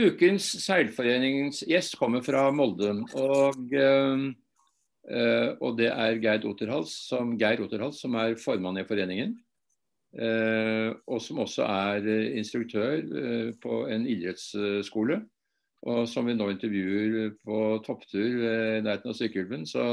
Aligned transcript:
Ukens 0.00 0.46
seilforeningens 0.64 1.64
gjest 1.68 1.98
kommer 2.00 2.22
fra 2.24 2.46
Molde. 2.54 2.92
Og, 3.20 3.74
uh, 3.76 5.50
og 5.60 5.76
det 5.80 5.90
er 5.90 6.20
Geir 6.22 6.46
Otterhals, 6.48 6.94
som, 7.10 7.34
Geir 7.40 7.60
Oterhals, 7.64 8.00
som 8.00 8.16
er 8.20 8.38
formann 8.40 8.80
i 8.80 8.86
foreningen. 8.88 9.36
Uh, 10.16 10.96
og 11.06 11.20
som 11.22 11.42
også 11.44 11.66
er 11.68 12.08
instruktør 12.38 13.04
på 13.62 13.82
en 13.92 14.08
idrettsskole. 14.08 15.20
Og 15.90 16.02
som 16.08 16.26
vi 16.28 16.36
nå 16.36 16.50
intervjuer 16.52 17.30
på 17.40 17.60
topptur 17.86 18.24
i 18.24 18.80
nærheten 18.84 19.12
av 19.12 19.16
Sykkylven. 19.16 19.64
Så, 19.68 19.86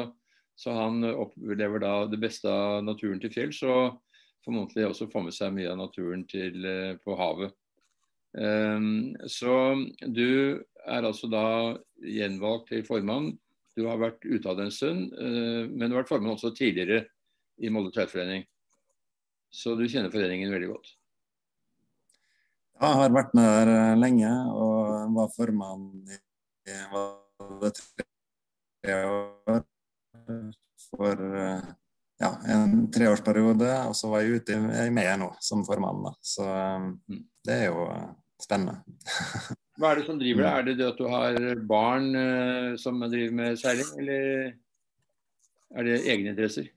så, 0.56 0.74
han 0.76 1.04
opplever 1.14 1.84
da 1.84 1.94
det 2.12 2.20
beste 2.20 2.52
av 2.52 2.82
naturen 2.84 3.22
til 3.24 3.32
fjells. 3.32 3.62
Og 3.64 4.02
formodentlig 4.44 4.88
også 4.88 5.08
får 5.12 5.30
med 5.30 5.36
seg 5.36 5.56
mye 5.56 5.72
av 5.72 5.80
naturen 5.80 6.28
til, 6.28 6.68
på 7.04 7.16
havet. 7.20 7.56
Ehm, 8.38 9.16
så 9.28 9.54
du 10.06 10.62
er 10.86 11.08
altså 11.08 11.30
da 11.32 11.78
gjenvalgt 12.04 12.70
til 12.72 12.86
formann. 12.88 13.32
Du 13.78 13.86
har 13.88 14.00
vært 14.02 14.26
ute 14.26 14.50
av 14.50 14.58
det 14.58 14.68
en 14.68 14.74
stund, 14.74 15.14
eh, 15.14 15.66
men 15.70 15.88
du 15.88 15.96
har 15.96 16.04
vært 16.04 16.14
formann 16.14 16.36
også 16.36 16.54
tidligere 16.58 17.06
i 17.62 17.70
Molde 17.74 17.94
Tverrforening. 17.94 18.46
Så 19.54 19.76
du 19.78 19.86
kjenner 19.88 20.14
foreningen 20.14 20.52
veldig 20.54 20.70
godt? 20.74 20.94
Ja, 22.78 22.92
jeg 22.92 23.00
har 23.02 23.16
vært 23.16 23.34
med 23.38 23.48
der 23.48 23.74
eh, 23.74 23.98
lenge 23.98 24.32
og 24.54 25.16
var 25.18 25.34
formann 25.34 25.88
i 26.06 26.20
tre 28.86 28.98
år 29.08 29.64
for 30.88 31.24
eh, 31.42 31.72
ja, 32.22 32.32
en 32.54 32.86
treårsperiode. 32.94 33.72
Og 33.90 33.98
så 33.98 34.12
var 34.12 34.24
jeg 34.24 34.42
ute 34.42 34.60
med 34.94 35.12
nå 35.22 35.32
som 35.42 35.66
formann. 35.66 36.06
Da. 36.06 36.14
Så 36.22 36.46
mm. 36.46 37.20
det 37.46 37.60
er 37.64 37.70
jo 37.72 37.88
spennende. 38.42 38.80
Hva 39.78 39.92
er 39.92 40.00
det 40.00 40.08
som 40.08 40.18
driver 40.20 40.46
deg? 40.46 40.54
Er 40.54 40.66
det 40.68 40.78
det 40.80 40.88
at 40.92 41.02
du 41.02 41.06
har 41.12 41.38
barn 41.70 42.10
uh, 42.16 42.72
som 42.82 42.98
driver 43.06 43.36
med 43.42 43.60
seiling, 43.62 43.92
eller 44.02 44.56
er 45.78 45.88
det 45.88 46.02
egeninteresser? 46.08 46.72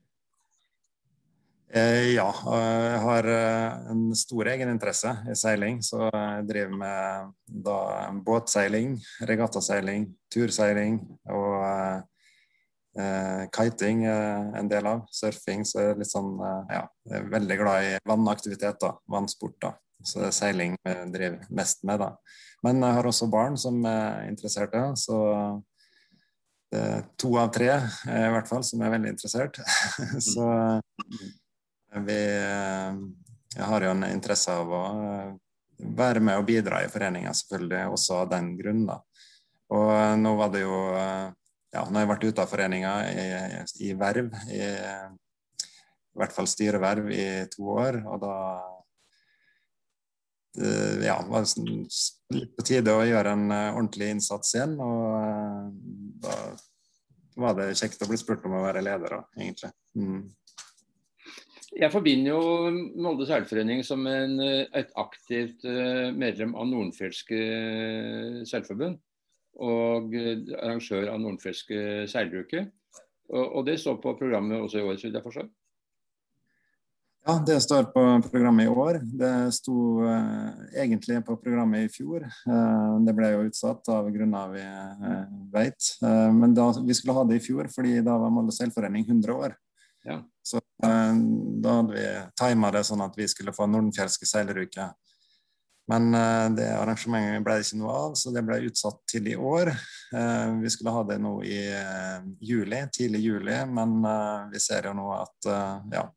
Eh, 1.71 2.17
ja, 2.17 2.27
jeg 2.35 2.99
har 2.99 3.27
eh, 3.31 3.91
en 3.93 3.99
stor 4.17 4.49
egeninteresse 4.51 5.11
i 5.31 5.35
seiling. 5.39 5.79
Så 5.85 6.03
jeg 6.03 6.47
driver 6.49 6.73
med 6.81 7.29
da, 7.47 7.77
båtseiling, 8.27 8.97
regattaseiling, 9.29 10.09
turseiling 10.33 10.99
og 11.31 11.63
eh, 12.99 13.45
kiting 13.55 14.03
en 14.03 14.71
del 14.71 14.89
av. 14.91 15.05
Surfing. 15.15 15.63
Så 15.67 15.79
jeg 15.79 15.93
er 15.93 16.01
litt 16.01 16.11
sånn, 16.11 16.33
ja, 16.73 16.83
jeg 17.07 17.21
er 17.21 17.31
veldig 17.37 17.59
glad 17.63 17.87
i 17.87 17.95
vannaktiviteter, 18.09 18.99
vannsport. 19.07 19.71
Så 20.03 20.21
det 20.21 20.29
er 20.29 20.37
seiling 20.37 20.77
vi 20.85 20.95
driver 21.13 21.51
mest 21.53 21.83
med, 21.87 22.01
da. 22.01 22.13
Men 22.65 22.81
jeg 22.83 22.97
har 22.97 23.09
også 23.09 23.29
barn 23.31 23.57
som 23.57 23.79
er 23.89 24.27
interessert. 24.29 24.75
så 24.97 25.19
det 26.71 26.79
er 26.79 27.01
to 27.19 27.33
av 27.35 27.49
tre 27.51 27.67
i 28.07 28.29
hvert 28.31 28.47
fall 28.47 28.63
som 28.63 28.81
er 28.81 28.93
veldig 28.93 29.11
interessert. 29.11 29.59
så 30.31 30.47
vi 32.05 32.21
jeg 33.51 33.67
har 33.67 33.83
jo 33.83 33.91
en 33.91 34.05
interesse 34.07 34.53
av 34.55 34.69
å 34.71 34.83
være 35.97 36.21
med 36.23 36.39
og 36.39 36.45
bidra 36.47 36.83
i 36.85 36.91
foreninga, 36.91 37.33
selvfølgelig, 37.35 37.81
også 37.91 38.21
av 38.21 38.29
den 38.31 38.53
grunn. 38.55 38.85
da. 38.87 39.01
Og 39.75 39.91
nå 40.21 40.35
var 40.39 40.53
det 40.53 40.61
jo 40.63 40.77
ja, 41.71 41.83
nå 41.87 41.95
har 41.95 42.03
jeg 42.03 42.11
vært 42.11 42.27
ute 42.27 42.43
av 42.43 42.51
foreninga 42.51 42.93
i, 43.07 43.25
i, 43.87 43.91
verv, 43.95 44.31
i, 44.51 44.61
i 44.61 46.19
hvert 46.19 46.35
fall 46.35 46.47
styreverv, 46.51 47.11
i 47.15 47.27
to 47.51 47.67
år. 47.75 48.01
Og 48.11 48.23
da 48.23 48.35
Eh, 50.57 50.99
det 50.99 51.13
var 51.29 51.45
litt 52.35 52.51
på 52.57 52.65
tide 52.67 52.91
å 52.91 53.05
gjøre 53.07 53.35
en 53.37 53.47
eh, 53.55 53.69
ordentlig 53.71 54.11
innsats 54.15 54.55
igjen. 54.57 54.75
Og 54.83 55.15
eh, 55.15 56.19
da 56.25 56.35
var 57.41 57.55
det 57.57 57.71
kjekt 57.79 58.03
å 58.03 58.09
bli 58.09 58.19
spurt 58.19 58.45
om 58.47 58.57
å 58.59 58.65
være 58.65 58.83
leder, 58.83 59.15
òg, 59.21 59.29
egentlig. 59.39 59.71
Mm. 59.95 60.25
Jeg 61.71 61.87
forbinder 61.93 62.33
jo 62.33 62.71
Molde 62.99 63.23
seilforening 63.29 63.79
som 63.87 64.03
en, 64.09 64.33
et 64.75 64.89
aktivt 64.99 65.63
medlem 65.63 66.51
av 66.59 66.67
Nordenfjelske 66.67 67.39
seilforbund. 68.49 68.99
Og 69.63 70.11
arrangør 70.17 71.07
av 71.13 71.21
Nordenfjelske 71.23 72.09
seilbruket. 72.11 72.73
Og, 73.31 73.45
og, 73.45 73.61
det 73.69 73.77
står 73.79 74.01
på 74.03 74.17
programmet 74.19 74.59
også 74.59 74.81
i 74.81 74.83
år, 74.83 74.99
så 74.99 75.07
vidt 75.07 75.15
jeg 75.21 75.27
forstår? 75.29 75.47
Ja, 77.25 77.43
det 77.45 77.61
står 77.61 77.83
på 77.83 78.21
programmet 78.31 78.65
i 78.65 78.69
år. 78.69 78.97
Det 79.03 79.51
sto 79.53 80.01
eh, 80.09 80.53
egentlig 80.81 81.19
på 81.25 81.35
programmet 81.37 81.85
i 81.85 81.91
fjor. 81.93 82.23
Eh, 82.25 82.95
det 83.05 83.13
ble 83.13 83.29
jo 83.35 83.43
utsatt 83.45 83.91
av 83.93 84.09
grunner 84.09 84.49
vi 84.55 84.63
eh, 84.63 85.27
vet. 85.53 85.91
Eh, 86.01 86.31
men 86.33 86.55
da, 86.57 86.71
vi 86.81 86.95
skulle 86.97 87.13
ha 87.13 87.25
det 87.29 87.37
i 87.37 87.43
fjor, 87.45 87.69
fordi 87.75 87.99
da 88.01 88.17
var 88.17 88.33
Molde 88.33 88.55
seilforening 88.55 89.05
100 89.05 89.37
år. 89.37 89.53
Ja. 90.03 90.17
Så 90.41 90.63
da 90.81 91.75
hadde 91.75 91.93
vi 91.93 92.07
tima 92.41 92.71
det 92.73 92.81
sånn 92.87 93.03
at 93.05 93.13
vi 93.13 93.27
skulle 93.29 93.53
få 93.53 93.67
Nordenfjelske 93.69 94.25
seileruke. 94.25 94.87
Men 95.91 96.09
det 96.57 96.71
arrangementet 96.73 97.45
ble 97.45 97.59
det 97.59 97.67
ikke 97.67 97.81
noe 97.83 97.93
av, 98.07 98.15
så 98.17 98.33
det 98.33 98.41
ble 98.47 98.57
utsatt 98.65 98.97
til 99.11 99.29
i 99.29 99.35
år. 99.37 99.69
vi 100.63 100.71
skulle 100.73 100.93
ha 100.95 101.03
det 101.05 101.19
nå 101.21 101.35
i 101.45 101.59
juli, 102.41 102.81
tidlig 102.97 103.21
juli, 103.27 103.59
men 103.69 103.99
vi 104.49 104.61
ser 104.63 104.89
jo 104.89 104.95
nå 104.97 105.05
at 105.19 105.51
ja, 105.93 106.07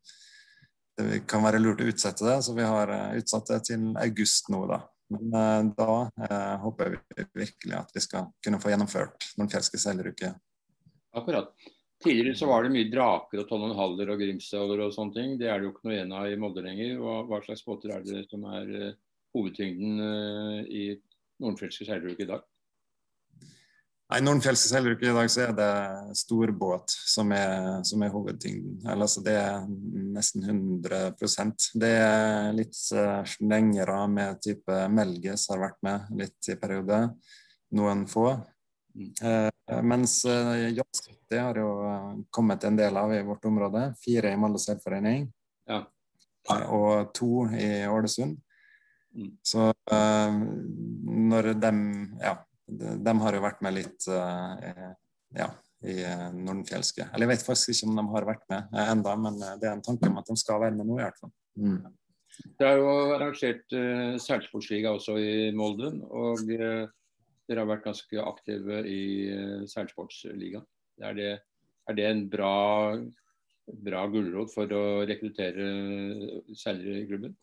det 0.97 1.25
kan 1.27 1.43
være 1.43 1.59
lurt 1.59 1.83
å 1.83 1.87
utsette 1.91 2.25
det, 2.27 2.39
så 2.45 2.55
vi 2.55 2.65
har 2.65 2.91
eh, 2.93 3.15
utsatt 3.19 3.51
det 3.51 3.61
til 3.69 3.87
august 3.99 4.51
nå, 4.53 4.61
da. 4.69 4.79
Men 5.13 5.33
eh, 5.37 5.61
da 5.77 5.95
eh, 6.27 6.53
håper 6.63 6.95
vi 6.95 7.25
virkelig 7.43 7.77
at 7.77 7.91
vi 7.93 8.03
skal 8.03 8.29
kunne 8.43 8.61
få 8.63 8.71
gjennomført 8.71 9.31
Nordfjelske 9.39 9.81
seileruke. 9.81 10.31
Akkurat. 11.15 11.51
Tidligere 12.03 12.37
så 12.37 12.47
var 12.47 12.63
det 12.63 12.73
mye 12.73 12.91
draker 12.91 13.41
og 13.41 13.49
tolv 13.49 13.75
og 13.75 14.19
grimstøler 14.19 14.83
og 14.85 14.95
sånne 14.95 15.15
ting. 15.15 15.37
Det 15.39 15.47
er 15.51 15.59
det 15.59 15.67
jo 15.67 15.73
ikke 15.73 15.87
noe 15.87 15.95
igjen 15.95 16.15
av 16.15 16.27
i 16.29 16.39
Molde 16.39 16.63
lenger. 16.63 16.97
Og 16.99 17.29
hva 17.29 17.39
slags 17.45 17.63
båter 17.65 17.95
er 17.95 18.03
det 18.03 18.25
som 18.27 18.43
er 18.51 18.67
uh, 18.67 18.97
hovedtyngden 19.33 20.65
i 20.67 20.83
Nordfjelske 21.41 21.87
seileruke 21.87 22.27
i 22.27 22.29
dag? 22.29 22.43
Nei, 24.05 24.19
Nordenfjelske 24.21 24.69
seilbruket 24.69 25.07
i 25.09 25.13
dag 25.15 25.29
så 25.33 25.39
er 25.47 25.53
det 25.57 25.69
storbåt 26.19 26.93
som 26.93 27.31
er, 27.33 27.79
som 27.89 28.03
er 28.05 28.11
hovedtyngden. 28.13 28.83
Eller, 28.83 29.07
altså, 29.07 29.23
det 29.25 29.33
er 29.39 29.65
nesten 30.13 30.45
100% 30.45 31.71
Det 31.81 31.89
er 32.03 32.51
litt 32.53 32.77
uh, 32.93 33.23
slengere 33.25 33.97
med 34.13 34.43
type 34.45 34.83
Melges 34.93 35.47
har 35.49 35.63
vært 35.63 35.81
med 35.87 36.13
litt 36.21 36.51
i 36.53 36.57
periode. 36.61 37.01
Noen 37.73 38.05
få. 38.11 38.27
Uh, 39.23 39.49
mens 39.81 40.19
uh, 40.29 40.53
Yacht 40.69 41.09
har 41.33 41.57
jo 41.57 41.73
kommet 42.29 42.63
en 42.69 42.77
del 42.77 43.01
av 43.01 43.09
i 43.09 43.25
vårt 43.25 43.49
område. 43.49 43.87
Fire 44.05 44.37
i 44.37 44.37
Molde 44.37 44.61
seilforening. 44.61 45.31
Ja. 45.65 45.81
Uh, 46.53 46.65
og 46.77 47.13
to 47.17 47.47
i 47.57 47.87
Ålesund. 47.89 48.37
Mm. 49.15 49.37
Så 49.47 49.71
når 49.89 51.55
de 51.57 51.69
ja, 52.19 52.33
de 52.65 53.13
har 53.21 53.37
jo 53.37 53.43
vært 53.43 53.61
med 53.65 53.75
litt 53.77 54.07
uh, 54.09 54.93
ja, 55.35 55.49
i 55.85 55.99
eh, 56.01 56.25
Nordenfjelske. 56.33 57.09
Eller 57.11 57.27
jeg 57.27 57.33
vet 57.35 57.45
faktisk 57.45 57.73
ikke 57.73 57.89
om 57.91 57.99
de 57.99 58.05
har 58.13 58.27
vært 58.31 58.45
med 58.51 58.73
uh, 58.73 58.81
enda, 58.87 59.13
men 59.21 59.37
det 59.61 59.69
er 59.69 59.75
en 59.75 59.85
tanke 59.85 60.09
om 60.09 60.17
at 60.21 60.31
de 60.31 60.37
skal 60.39 60.63
være 60.63 60.77
med 60.77 60.89
nå 60.89 60.97
i 60.99 61.03
hvert 61.03 61.21
fall. 61.21 61.33
Mm. 61.59 61.79
Det 62.59 62.67
er 62.67 62.79
jo 62.81 62.89
arrangert 63.15 63.75
uh, 63.75 64.15
seilsportsliga 64.21 64.95
også 64.95 65.17
i 65.21 65.51
Molden, 65.55 66.01
og 66.09 66.41
uh, 66.49 66.85
dere 67.45 67.61
har 67.61 67.69
vært 67.69 67.85
ganske 67.85 68.23
aktive 68.23 68.81
i 68.89 69.03
uh, 69.31 69.61
seilsportsligaen. 69.71 70.65
Er, 71.05 71.21
er 71.85 71.97
det 71.97 72.05
en 72.07 72.25
bra, 72.31 72.55
bra 73.85 74.05
gulrot 74.11 74.53
for 74.53 74.71
å 74.71 74.83
rekruttere 75.07 75.65
seilere 76.55 77.01
i 77.01 77.07
klubben? 77.09 77.35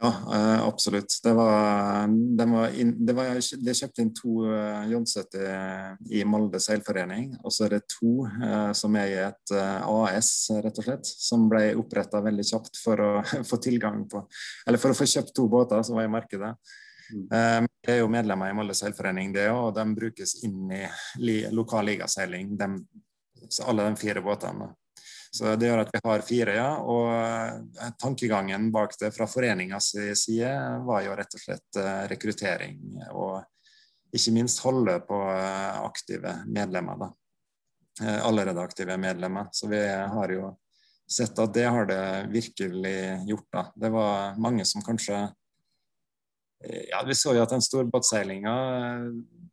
Ja, 0.00 0.08
eh, 0.34 0.66
absolutt. 0.66 1.20
Det 1.22 1.32
var, 1.32 2.08
det 2.38 2.44
var, 2.44 2.68
inn, 2.74 3.06
det 3.06 3.14
var 3.14 3.36
de 3.38 3.74
kjøpte 3.74 4.02
inn 4.02 4.10
to 4.16 4.32
uh, 4.50 4.82
i, 4.88 6.18
i 6.18 6.24
Molde 6.26 6.58
seilforening. 6.60 7.36
Og 7.44 7.54
så 7.54 7.68
er 7.68 7.76
det 7.76 7.84
to 7.92 8.26
uh, 8.26 8.72
som 8.74 8.98
er 8.98 9.12
i 9.12 9.20
et 9.22 9.54
AS, 9.54 10.32
rett 10.64 10.80
og 10.82 10.88
slett, 10.88 11.06
som 11.06 11.46
ble 11.50 11.68
oppretta 11.78 12.22
veldig 12.24 12.48
kjapt 12.50 12.82
for 12.82 13.04
å 13.04 13.12
få 13.50 13.60
tilgang 13.62 14.02
på 14.10 14.24
Eller 14.66 14.82
for 14.82 14.90
å 14.90 14.98
få 14.98 15.06
kjøpt 15.06 15.36
to 15.38 15.46
båter 15.52 15.86
som 15.86 16.00
var 16.00 16.10
i 16.10 16.14
markedet. 16.16 16.56
Mm. 17.12 17.66
Det 17.84 17.92
er 17.92 17.98
jo 18.00 18.08
medlemmer 18.08 18.48
i 18.48 18.54
Molde 18.56 18.74
seilforening, 18.78 19.34
det 19.34 19.50
og 19.52 19.74
de 19.76 19.82
brukes 19.92 20.38
inn 20.46 20.70
i 20.72 20.84
li, 21.20 21.42
lokal 21.52 21.84
ligaseiling, 21.90 22.54
alle 23.66 23.84
de 23.84 23.98
fire 24.00 24.22
båtene. 24.24 24.70
Så 25.32 25.54
Det 25.56 25.68
gjør 25.70 25.80
at 25.80 25.92
vi 25.94 26.00
har 26.04 26.24
fire, 26.26 26.54
ja. 26.58 26.68
Og 26.84 27.06
eh, 27.16 27.92
tankegangen 28.00 28.68
bak 28.72 28.92
det 29.00 29.14
fra 29.16 29.24
foreningas 29.30 29.94
side 30.20 30.50
var 30.84 31.06
jo 31.06 31.14
rett 31.16 31.36
og 31.38 31.40
slett 31.40 31.80
eh, 31.80 32.02
rekruttering. 32.10 32.82
Og 33.16 33.40
ikke 34.12 34.34
minst 34.36 34.60
holde 34.66 34.98
på 35.08 35.22
eh, 35.32 35.78
aktive 35.80 36.36
medlemmer. 36.52 37.00
da. 37.06 37.12
Allerede 38.24 38.60
aktive 38.60 38.96
medlemmer. 38.96 39.48
Så 39.52 39.68
vi 39.68 39.80
har 39.88 40.32
jo 40.32 40.52
sett 41.12 41.38
at 41.40 41.52
det 41.54 41.64
har 41.64 41.88
det 41.88 42.04
virkelig 42.32 42.96
gjort. 43.28 43.48
da. 43.52 43.64
Det 43.76 43.92
var 43.92 44.36
mange 44.40 44.64
som 44.68 44.84
kanskje 44.84 45.26
ja, 46.62 47.00
vi 47.02 47.14
så 47.18 47.32
jo 47.34 47.42
at 47.42 47.50
den 47.50 47.64
storbåtseilinga 47.64 48.52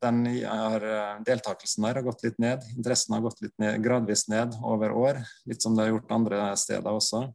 den 0.03 0.23
er, 0.31 0.85
deltakelsen 1.27 1.85
der 1.87 1.99
har 1.99 2.05
gått 2.05 2.23
litt 2.23 2.39
ned. 2.41 2.63
Interessen 2.77 3.15
har 3.15 3.23
gått 3.25 3.41
litt 3.43 3.55
ned, 3.61 3.81
gradvis 3.83 4.27
ned 4.31 4.55
over 4.63 4.95
år, 4.95 5.21
litt 5.49 5.63
som 5.63 5.75
det 5.75 5.85
har 5.87 5.93
gjort 5.93 6.15
andre 6.15 6.45
steder 6.59 6.91
også. 6.91 7.25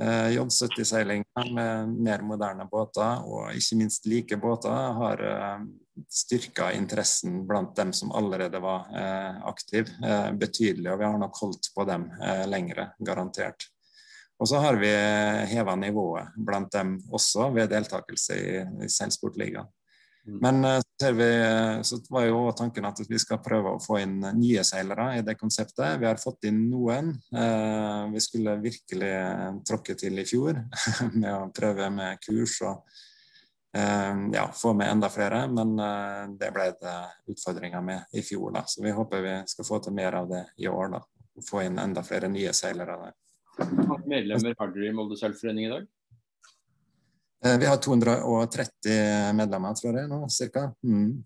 Eh, 0.00 0.28
J70-seilinga 0.36 1.44
med 1.52 1.88
mer 1.88 2.22
moderne 2.24 2.64
båter, 2.70 3.24
og 3.26 3.52
ikke 3.52 3.76
minst 3.82 4.06
like 4.08 4.38
båter, 4.40 4.76
har 4.96 5.20
eh, 5.20 5.64
styrka 6.08 6.70
interessen 6.72 7.42
blant 7.46 7.74
dem 7.76 7.92
som 7.92 8.12
allerede 8.12 8.62
var 8.64 8.88
eh, 8.96 9.42
aktive, 9.48 9.92
eh, 10.04 10.30
betydelig. 10.32 10.88
Og 10.92 11.02
vi 11.02 11.04
har 11.04 11.18
nok 11.20 11.42
holdt 11.42 11.68
på 11.74 11.84
dem 11.88 12.08
eh, 12.22 12.46
lengre, 12.48 12.90
garantert. 12.98 13.68
Og 14.40 14.48
så 14.48 14.62
har 14.64 14.78
vi 14.80 14.88
heva 15.52 15.74
nivået 15.76 16.32
blant 16.36 16.72
dem 16.72 16.94
også 17.12 17.50
ved 17.52 17.68
deltakelse 17.74 18.38
i, 18.40 18.62
i 18.86 18.88
Seilsportligaen. 18.88 19.68
Mm. 20.30 20.38
Men 20.44 20.82
ser 21.00 21.12
vi, 21.18 21.28
så 21.84 21.98
var 22.08 22.24
jo 22.28 22.40
tanken 22.56 22.86
at 22.86 23.02
vi 23.08 23.18
skal 23.18 23.40
prøve 23.42 23.74
å 23.74 23.82
få 23.82 23.98
inn 24.02 24.20
nye 24.38 24.64
seilere 24.66 25.08
i 25.18 25.24
det 25.26 25.34
konseptet. 25.40 25.98
Vi 25.98 26.06
har 26.06 26.20
fått 26.22 26.46
inn 26.46 26.62
noen. 26.70 27.12
Vi 28.12 28.22
skulle 28.22 28.58
virkelig 28.62 29.12
tråkke 29.66 29.96
til 29.98 30.22
i 30.22 30.26
fjor 30.28 30.60
med 31.20 31.30
å 31.34 31.48
prøve 31.56 31.90
med 31.94 32.22
kurs 32.22 32.60
og 32.62 32.84
ja, 33.74 34.44
få 34.54 34.74
med 34.78 34.92
enda 34.92 35.10
flere. 35.10 35.42
Men 35.50 35.74
det 36.38 36.52
ble 36.54 36.68
det 36.78 36.96
utfordringer 37.34 37.82
med 37.82 38.14
i 38.14 38.22
fjor, 38.22 38.52
da. 38.54 38.64
Så 38.70 38.84
vi 38.86 38.94
håper 38.94 39.26
vi 39.26 39.36
skal 39.50 39.66
få 39.66 39.82
til 39.82 39.98
mer 39.98 40.20
av 40.22 40.30
det 40.30 40.44
i 40.62 40.70
år. 40.70 40.94
da. 40.94 41.02
Få 41.50 41.64
inn 41.66 41.80
enda 41.82 42.06
flere 42.06 42.30
nye 42.30 42.54
seilere. 42.54 43.14
Hvor 43.58 44.04
medlemmer 44.08 44.54
har 44.58 44.70
dere 44.74 44.92
i 44.92 44.94
Molde 44.94 45.18
Sølvforening 45.18 45.66
i 45.66 45.72
dag? 45.74 45.88
Eh, 47.44 47.58
vi 47.58 47.66
har 47.66 47.76
230 47.76 49.32
medlemmer, 49.34 49.74
tror 49.74 49.96
jeg, 49.96 50.08
nå, 50.10 50.26
ca. 50.28 50.66
Mm. 50.84 51.24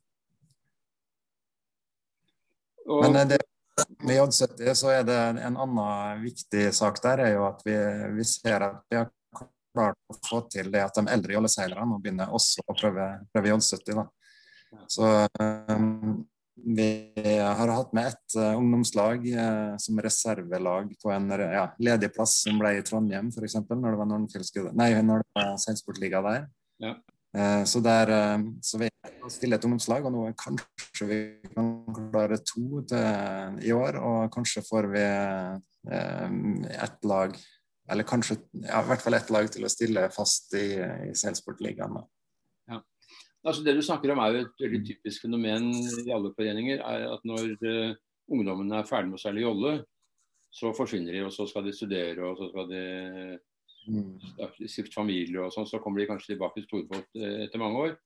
Men 3.03 3.17
eh, 3.17 3.27
det, 3.33 3.41
med 4.07 4.21
J70 4.21 4.75
så 4.79 4.93
er 4.95 5.07
det 5.09 5.19
en 5.19 5.59
annen 5.59 6.23
viktig 6.23 6.69
sak 6.75 7.01
der, 7.03 7.25
er 7.27 7.35
jo 7.35 7.49
at 7.49 7.65
vi, 7.67 7.75
vi 8.15 8.27
ser 8.29 8.63
at 8.69 8.85
vi 8.91 9.01
har 9.01 9.11
klart 9.75 9.99
å 10.07 10.19
få 10.29 10.45
til 10.53 10.71
det 10.71 10.85
at 10.85 10.95
de 10.95 11.11
eldre 11.11 11.35
jolleseilerne 11.35 11.99
begynner 11.99 12.31
også 12.35 12.63
å 12.63 12.77
prøve, 12.79 13.09
prøve 13.35 13.51
J70. 13.51 13.99
Da. 13.99 14.07
Så 14.91 15.11
um, 15.71 16.23
vi 16.67 17.13
har 17.41 17.69
hatt 17.69 17.93
med 17.93 18.07
ett 18.07 18.37
uh, 18.39 18.59
ungdomslag 18.59 19.27
uh, 19.29 19.77
som 19.79 20.01
reservelag 20.01 20.95
på 21.03 21.11
en 21.11 21.31
ja, 21.31 21.67
ledig 21.79 22.13
plass 22.15 22.41
som 22.45 22.59
ble 22.61 22.79
i 22.79 22.85
Trondheim, 22.87 23.31
f.eks. 23.33 23.59
Når 23.69 23.95
det 23.95 24.01
var 24.01 24.73
Nei, 24.73 24.91
når 25.03 25.25
det 25.25 25.35
var 25.37 25.59
seilsportliga 25.61 26.23
der. 26.25 26.47
Ja. 26.83 26.95
Uh, 27.35 27.65
så, 27.67 27.83
der, 27.85 28.13
så 28.63 28.81
vi 28.81 28.89
stiller 29.33 29.59
et 29.59 29.67
ungdomslag, 29.67 30.07
og 30.07 30.15
nå 30.15 30.25
kanskje 30.41 31.09
vi 31.11 31.21
kan 31.53 31.75
klare 32.13 32.41
to 32.47 32.85
til, 32.89 33.61
i 33.65 33.75
år. 33.75 34.01
Og 34.01 34.33
kanskje 34.35 34.65
får 34.65 34.91
vi 34.95 35.05
ett 35.85 37.05
lag, 37.05 37.37
eller 37.93 38.09
kanskje 38.09 38.39
ja, 38.65 38.81
i 38.81 38.89
hvert 38.89 39.05
fall 39.05 39.19
ett 39.19 39.33
lag 39.35 39.51
til 39.53 39.67
å 39.67 39.73
stille 39.73 40.09
fast 40.15 40.55
i, 40.57 40.69
i 41.11 41.17
seilsportligaen. 41.19 42.01
Altså 43.45 43.65
Det 43.65 43.75
du 43.77 43.83
snakker 43.85 44.13
om 44.13 44.21
er 44.25 44.33
jo 44.33 44.45
et 44.45 44.63
veldig 44.65 44.81
typisk 44.89 45.27
fenomen 45.27 45.69
i 45.75 46.13
alle 46.15 46.33
foreninger. 46.37 46.81
er 46.81 47.09
at 47.13 47.25
Når 47.29 47.51
uh, 47.61 47.97
ungdommene 48.33 48.79
er 48.79 48.89
ferdig 48.89 49.11
med 49.11 49.19
å 49.19 49.25
seile 49.25 49.45
jolle, 49.45 49.75
så 50.55 50.73
forsvinner 50.73 51.13
de, 51.13 51.25
og 51.27 51.33
så 51.35 51.47
skal 51.51 51.67
de 51.67 51.75
studere, 51.75 52.25
og 52.25 52.39
så 52.39 52.49
skal 52.49 52.69
de 52.71 52.83
skifte 53.85 54.69
stifte 54.71 54.97
familie 54.97 55.43
og 55.45 55.53
sånn. 55.53 55.69
Så 55.69 55.81
kommer 55.83 56.01
de 56.01 56.09
kanskje 56.09 56.33
tilbake 56.33 56.61
til 56.63 56.69
storbåt 56.69 57.09
uh, 57.21 57.41
etter 57.45 57.61
mange 57.61 57.89
år. 57.89 57.97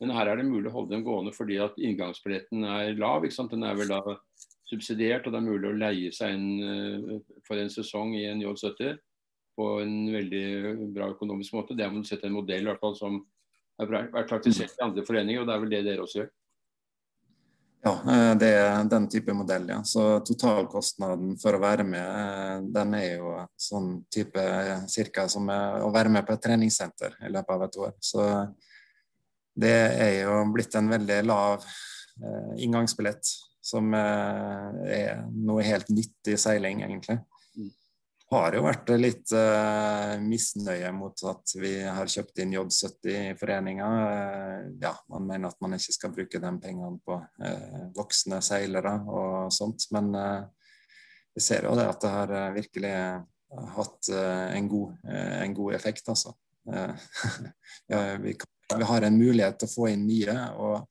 Men 0.00 0.14
her 0.16 0.30
er 0.30 0.40
det 0.40 0.48
mulig 0.48 0.70
å 0.70 0.78
holde 0.78 0.94
dem 0.94 1.04
gående 1.04 1.32
fordi 1.36 1.58
at 1.60 1.76
inngangsbilletten 1.76 2.64
er 2.64 2.96
lav. 2.98 3.22
ikke 3.22 3.36
sant? 3.36 3.52
Den 3.52 3.66
er 3.68 3.76
vel 3.78 3.92
da 3.92 4.16
subsidiert, 4.70 5.26
og 5.26 5.34
det 5.34 5.38
er 5.38 5.46
mulig 5.50 5.68
å 5.68 5.76
leie 5.76 6.10
seg 6.14 6.34
inn 6.34 6.48
uh, 6.64 7.38
for 7.46 7.62
en 7.62 7.70
sesong 7.70 8.16
i 8.18 8.26
en 8.30 8.42
J70 8.42 8.98
på 9.60 9.66
en 9.82 9.94
veldig 10.14 10.46
bra 10.96 11.10
økonomisk 11.12 11.54
måte. 11.54 11.76
Det 11.76 11.84
er 11.84 11.92
man 11.92 12.06
sett 12.08 12.24
en 12.24 12.34
modell 12.34 12.64
i 12.64 12.70
hvert 12.70 12.82
fall 12.82 12.96
som 12.98 13.20
har 13.80 14.12
vært 14.12 14.28
praktisert 14.30 14.76
i 14.76 14.84
andre 14.84 15.04
foreninger, 15.06 15.42
og 15.42 15.48
det 15.48 15.54
er 15.54 15.64
vel 15.64 15.74
det 15.74 15.82
dere 15.86 16.04
også 16.04 16.22
gjør? 16.22 16.30
Ja, 17.80 17.92
eh, 18.12 18.34
det 18.36 18.48
er 18.52 18.88
den 18.92 19.06
type 19.08 19.32
modell, 19.32 19.68
ja. 19.72 19.78
Så 19.88 20.20
totalkostnaden 20.28 21.36
for 21.40 21.56
å 21.56 21.62
være 21.62 21.86
med, 21.88 22.04
eh, 22.04 22.56
den 22.76 22.96
er 22.98 23.06
jo 23.14 23.32
sånn 23.56 24.02
type 24.12 24.40
eh, 24.40 24.84
cirka 24.86 25.24
som 25.32 25.48
å 25.48 25.88
være 25.92 26.12
med 26.12 26.26
på 26.26 26.36
et 26.36 26.42
treningssenter 26.44 27.16
i 27.24 27.32
løpet 27.32 27.54
av 27.56 27.64
et 27.64 27.78
år. 27.80 27.94
Så 28.04 28.26
det 29.56 29.76
er 29.96 30.12
jo 30.26 30.42
blitt 30.52 30.76
en 30.76 30.92
veldig 30.92 31.22
lav 31.24 31.64
inngangsbillett, 32.60 33.24
som 33.64 33.94
er 33.96 35.22
noe 35.32 35.64
helt 35.64 35.88
nytt 35.88 36.28
i 36.28 36.36
seiling, 36.40 36.82
egentlig 36.84 37.16
har 38.30 38.54
jo 38.54 38.62
vært 38.62 38.90
litt 39.00 39.32
uh, 39.34 40.14
misnøye 40.22 40.90
mot 40.94 41.22
at 41.26 41.54
vi 41.58 41.72
har 41.82 42.10
kjøpt 42.10 42.42
inn 42.42 42.54
J70 42.54 43.10
i 43.10 43.32
foreninga. 43.38 43.88
Uh, 43.90 44.68
ja, 44.82 44.92
man 45.10 45.26
mener 45.26 45.50
at 45.50 45.58
man 45.64 45.74
ikke 45.74 45.96
skal 45.96 46.14
bruke 46.14 46.42
de 46.42 46.52
pengene 46.62 47.00
på 47.06 47.16
uh, 47.18 47.80
voksne 47.96 48.38
seilere 48.44 48.94
og 49.10 49.50
sånt. 49.54 49.88
Men 49.96 50.12
vi 51.34 51.42
ser 51.42 51.66
jo 51.66 51.74
det 51.78 51.88
at 51.90 52.00
det 52.04 52.12
har 52.14 52.54
virkelig 52.54 52.94
hatt 53.74 54.08
en 54.14 54.68
god, 54.70 54.92
en, 55.10 55.54
god, 55.54 55.74
effekt, 55.74 56.06
altså. 56.10 56.30
ja, 57.90 58.00
vi, 58.22 58.36
kan, 58.38 58.78
vi, 58.78 58.86
har 58.86 59.06
en 59.06 59.18
mulighet 59.18 59.58
til 59.58 59.66
å 59.70 59.72
få 59.72 59.88
inn 59.90 60.06
nye. 60.06 60.36
og 60.54 60.86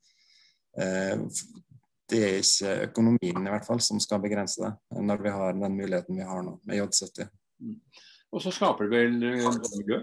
det 2.10 2.20
er 2.26 2.38
ikke 2.40 2.76
økonomien 2.88 3.44
i 3.46 3.52
hvert 3.52 3.66
fall 3.66 3.80
som 3.84 4.00
skal 4.02 4.22
begrense 4.22 4.62
det, 4.62 4.70
når 5.00 5.22
vi 5.24 5.34
har 5.34 5.58
den 5.58 5.76
muligheten 5.76 6.18
vi 6.18 6.26
har 6.26 6.42
nå 6.46 6.56
med 6.66 6.80
J70. 6.80 7.28
Mm. 7.60 7.76
Og 8.30 8.42
så 8.44 8.52
skaper 8.54 8.86
det 8.86 8.94
vel 8.94 9.14
miljø? 9.20 10.00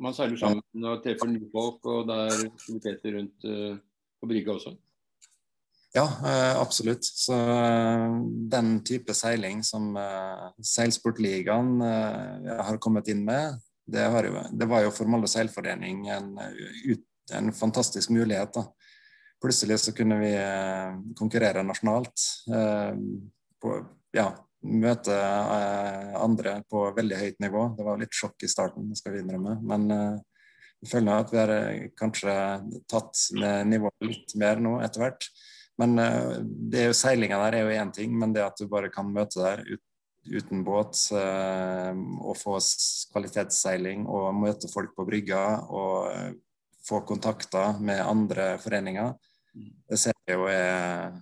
Man 0.00 0.16
seiler 0.16 0.38
sammen 0.40 0.86
og 0.88 1.02
treffer 1.04 1.28
nye 1.28 1.50
folk, 1.52 1.84
og 1.84 2.06
det 2.08 2.20
er 2.24 2.46
aktiviteter 2.48 3.18
rundt 3.18 3.44
uh, 3.46 3.74
på 4.20 4.30
brygga 4.30 4.54
også? 4.54 4.72
Ja, 5.94 6.06
uh, 6.06 6.54
absolutt. 6.62 7.04
Så 7.04 7.36
den 8.54 8.78
type 8.86 9.14
seiling 9.14 9.60
som 9.66 9.92
Seilsportligaen 10.64 11.82
har 11.82 12.80
kommet 12.82 13.10
inn 13.12 13.26
med, 13.26 13.60
det, 13.90 14.06
jo, 14.06 14.44
det, 14.54 14.68
var 14.70 14.86
jo 14.86 14.92
for 14.94 15.10
Molde 15.10 15.28
seilforening 15.28 16.04
en, 16.14 16.34
en 17.36 17.52
fantastisk 17.52 18.12
mulighet. 18.14 18.54
da 18.54 18.68
plutselig 19.40 19.80
så 19.80 19.94
kunne 19.96 20.18
vi 20.20 20.30
eh, 20.36 20.96
konkurrere 21.18 21.64
nasjonalt. 21.66 22.24
Eh, 22.52 22.94
på, 23.60 23.76
ja, 24.16 24.28
møte 24.60 25.16
eh, 25.16 26.16
andre 26.20 26.60
på 26.70 26.86
veldig 26.96 27.20
høyt 27.20 27.38
nivå. 27.44 27.68
Det 27.76 27.86
var 27.86 28.00
litt 28.00 28.16
sjokk 28.16 28.44
i 28.44 28.50
starten, 28.50 28.90
skal 28.96 29.16
vi 29.16 29.22
innrømme. 29.24 29.58
Men 29.64 29.86
jeg 30.80 30.90
føler 30.92 31.22
at 31.22 31.32
vi 31.32 31.40
har 31.40 31.54
kanskje 31.98 32.34
tatt 32.88 33.26
nivået 33.68 34.06
litt 34.06 34.34
mer 34.40 34.60
nå 34.62 34.78
etter 34.84 35.04
hvert. 35.04 35.30
Men 35.80 35.96
det 35.96 36.80
er 36.80 36.90
jo 36.90 36.96
seilinga 36.96 37.38
der 37.40 37.56
er 37.56 37.62
jo 37.64 37.78
én 37.80 37.92
ting, 37.96 38.12
men 38.16 38.34
det 38.36 38.44
at 38.44 38.58
du 38.60 38.66
bare 38.68 38.90
kan 38.92 39.08
møte 39.08 39.40
der 39.40 39.62
ut, 39.64 39.82
uten 40.28 40.60
båt 40.64 40.98
og 41.16 42.34
få 42.36 42.58
kvalitetsseiling 43.12 44.04
og 44.04 44.34
møte 44.36 44.68
folk 44.72 44.92
på 44.96 45.06
brygga 45.08 45.40
og 45.72 46.36
få 46.84 47.00
kontakter 47.08 47.80
med 47.80 48.02
andre 48.04 48.50
foreninger, 48.60 49.14
det 49.54 49.98
ser 49.98 50.14
jeg 50.26 50.38
jo 50.38 50.46
er, 50.50 51.16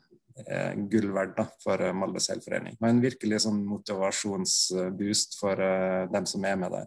er 0.45 0.77
gull 0.91 1.11
verdt 1.15 1.41
for 1.63 1.83
Molde 1.97 2.23
seilforening. 2.23 2.77
Og 2.81 2.89
en 2.89 3.03
virkelig 3.03 3.43
sånn 3.47 3.63
motivasjonsboost 3.69 5.39
for 5.41 5.63
uh, 5.63 6.05
dem 6.13 6.29
som 6.29 6.47
er 6.49 6.61
med 6.61 6.75
der. 6.77 6.87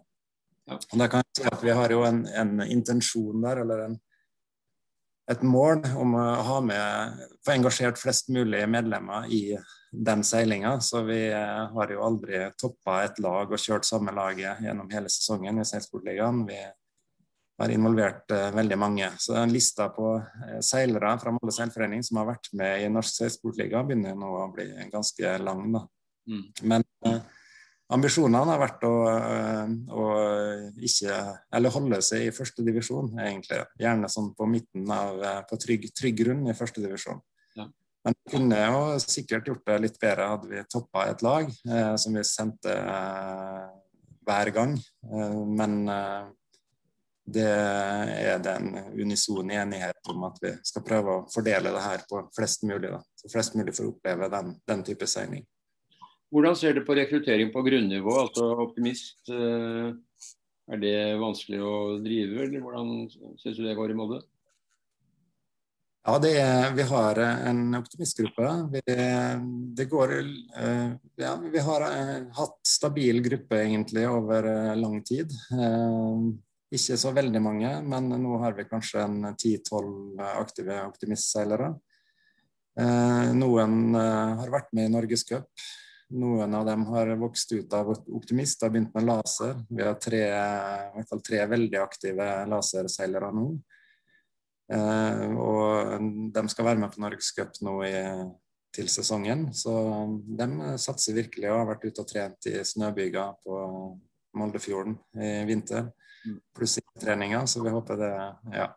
Ja. 0.69 0.77
Og 0.77 0.95
da 1.01 1.09
kan 1.09 1.25
jeg 1.25 1.41
si 1.41 1.49
at 1.49 1.65
Vi 1.65 1.75
har 1.75 1.91
jo 1.91 2.05
en, 2.07 2.23
en 2.27 2.61
intensjon 2.67 3.41
der, 3.43 3.63
eller 3.63 3.85
en, 3.87 3.99
et 5.31 5.43
mål 5.47 5.85
om 5.99 6.15
å 6.19 6.25
ha 6.47 6.57
med, 6.65 7.21
få 7.45 7.55
engasjert 7.55 7.99
flest 7.99 8.29
mulig 8.33 8.61
medlemmer 8.69 9.29
i 9.31 9.57
den 9.91 10.23
seilinga. 10.27 10.77
Så 10.83 11.03
vi 11.07 11.23
uh, 11.33 11.71
har 11.73 11.95
jo 11.95 12.05
aldri 12.05 12.45
toppa 12.61 13.01
et 13.07 13.19
lag 13.23 13.49
og 13.49 13.59
kjørt 13.59 13.87
samme 13.87 14.13
laget 14.15 14.61
gjennom 14.63 14.91
hele 14.93 15.11
sesongen 15.11 15.63
i 15.63 15.67
Seilsportligaen. 15.67 16.45
Vi 16.47 16.61
har 17.61 17.73
involvert 17.73 18.31
uh, 18.33 18.49
veldig 18.55 18.77
mange. 18.79 19.09
Så 19.21 19.35
den 19.35 19.53
lista 19.53 19.89
på 19.93 20.15
uh, 20.19 20.57
seilere 20.65 21.13
fra 21.21 21.33
Molde 21.35 21.53
seilforening 21.55 22.03
som 22.05 22.21
har 22.21 22.31
vært 22.33 22.49
med 22.57 22.85
i 22.85 22.89
Norsk 22.91 23.21
seilsportliga, 23.21 23.83
begynner 23.85 24.17
nå 24.17 24.31
å 24.39 24.47
bli 24.53 24.67
ganske 24.91 25.35
lang. 25.43 25.67
Da. 25.75 25.83
Mm. 26.31 26.45
Men 26.73 26.85
uh, 27.07 27.19
ambisjonene 27.93 28.53
har 28.53 28.61
vært 28.61 28.85
å, 28.87 28.93
å, 29.91 30.07
ikke 30.79 31.17
Eller 31.57 31.73
holde 31.75 32.01
seg 32.05 32.27
i 32.27 32.33
første 32.35 32.65
divisjon, 32.65 33.11
egentlig. 33.19 33.61
Gjerne 33.81 34.09
sånn 34.11 34.31
på 34.37 34.47
midten 34.49 34.89
av 34.95 35.21
På 35.49 35.59
trygg, 35.59 35.89
trygg 35.97 36.21
grunn 36.23 36.45
i 36.47 36.57
første 36.57 36.83
divisjon. 36.83 37.19
Ja. 37.59 37.67
Men 38.05 38.17
vi 38.17 38.35
kunne 38.37 38.61
jo 38.63 38.83
sikkert 39.03 39.49
gjort 39.51 39.65
det 39.67 39.79
litt 39.83 39.99
bedre 40.01 40.29
hadde 40.33 40.53
vi 40.53 40.63
toppa 40.71 41.09
et 41.11 41.21
lag 41.25 41.51
som 42.01 42.15
vi 42.15 42.23
sendte 42.25 42.77
hver 44.25 44.53
gang. 44.55 44.77
men 45.59 45.75
det 47.33 47.47
er 47.47 48.41
det 48.43 48.53
en 48.57 48.75
unison 48.97 49.51
enighet 49.51 50.11
om 50.11 50.27
at 50.27 50.37
vi 50.43 50.51
skal 50.67 50.85
prøve 50.87 51.15
å 51.15 51.23
fordele 51.31 51.73
det 51.73 51.83
her 51.85 52.05
på 52.09 52.21
flest 52.35 52.65
mulig. 52.67 52.91
Da. 52.91 53.01
Så 53.17 53.31
flest 53.33 53.57
mulig 53.59 53.75
får 53.77 53.89
oppleve 53.93 54.29
den, 54.33 54.55
den 54.69 54.85
type 54.87 55.09
seiling. 55.09 55.45
Hvordan 56.31 56.55
ser 56.55 56.77
du 56.77 56.85
på 56.87 56.95
rekruttering 56.95 57.51
på 57.51 57.63
grunnivå, 57.65 58.13
altså 58.21 58.45
optimist? 58.63 59.19
Eh, 59.27 59.91
er 60.71 60.79
det 60.79 60.97
vanskelig 61.19 61.59
å 61.59 61.73
drive, 62.03 62.45
eller 62.45 62.63
hvordan 62.63 62.93
syns 63.41 63.57
du 63.57 63.65
det 63.65 63.75
går 63.75 63.91
i 63.91 63.97
Molde? 63.99 64.21
Ja, 66.01 66.15
er, 66.25 66.71
vi 66.73 66.85
har 66.87 67.19
en 67.21 67.75
optimistgruppe. 67.77 68.53
Vi, 68.71 68.81
det 69.77 69.85
går, 69.91 70.13
eh, 70.57 70.95
ja, 71.21 71.35
vi 71.43 71.65
har 71.67 71.85
eh, 71.89 72.15
hatt 72.39 72.57
stabil 72.65 73.19
gruppe 73.27 73.59
egentlig 73.59 74.07
over 74.09 74.47
lang 74.79 74.97
tid. 75.05 75.35
Ikke 76.71 76.95
så 76.95 77.11
veldig 77.11 77.41
mange, 77.43 77.69
men 77.83 78.07
nå 78.23 78.37
har 78.39 78.55
vi 78.55 78.67
kanskje 78.69 79.03
en 79.03 79.17
10-12 79.33 80.21
aktive 80.39 80.77
optimistseilere. 80.87 81.73
Noen 83.35 83.97
har 83.97 84.53
vært 84.53 84.69
med 84.77 84.87
i 84.87 84.93
Norgescup. 84.93 85.49
Noen 86.11 86.55
av 86.55 86.65
dem 86.65 86.85
har 86.91 87.07
vokst 87.19 87.51
ut 87.51 87.73
av 87.75 87.91
optimist 87.91 88.63
og 88.63 88.73
begynt 88.73 88.95
med 88.95 89.05
laser. 89.07 89.59
Vi 89.69 89.83
har 89.83 89.95
tre, 89.99 90.21
i 90.27 90.95
hvert 90.95 91.11
fall 91.11 91.23
tre 91.23 91.43
veldig 91.53 91.79
aktive 91.79 92.27
laserseilere 92.51 93.29
nå. 93.35 93.45
Eh, 94.71 95.23
og 95.39 96.03
de 96.35 96.43
skal 96.51 96.67
være 96.67 96.81
med 96.83 96.91
på 96.91 97.03
Norgescup 97.03 97.55
nå 97.63 97.77
i, 97.87 97.95
til 98.75 98.91
sesongen. 98.91 99.49
Så 99.55 99.73
de 100.27 100.75
satser 100.83 101.15
virkelig 101.15 101.47
og 101.51 101.61
har 101.61 101.71
vært 101.73 101.87
ute 101.87 102.03
og 102.03 102.11
trent 102.11 102.51
i 102.51 102.57
snøbyger 102.67 103.39
på 103.45 103.61
Moldefjorden 104.39 104.99
i 105.15 105.33
vinter. 105.47 105.93
Pluss 106.55 106.77
i 106.77 106.83
treninga, 107.01 107.45
så 107.47 107.63
vi 107.63 107.73
håper 107.73 107.97
det 107.99 108.11
ja, 108.53 108.67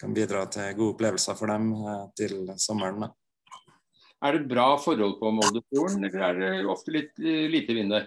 kan 0.00 0.14
bidra 0.16 0.46
til 0.50 0.72
gode 0.78 0.94
opplevelser 0.96 1.36
for 1.38 1.52
dem 1.52 1.72
eh, 1.76 2.06
til 2.18 2.54
sommeren. 2.60 3.10
Er 4.22 4.38
det 4.38 4.48
bra 4.50 4.68
forhold 4.78 5.18
på 5.18 5.32
Moldefjorden, 5.34 6.04
eller 6.06 6.26
er 6.28 6.40
det 6.40 6.70
ofte 6.70 6.94
litt 6.94 7.18
lite 7.18 7.74
vind 7.74 7.90
der? 7.90 8.06